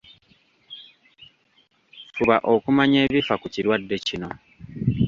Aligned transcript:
Fuba 2.15 2.35
okumanya 2.53 2.99
ebifa 3.07 3.35
ku 3.41 3.47
kirwadde 3.53 3.95
kino. 4.05 4.29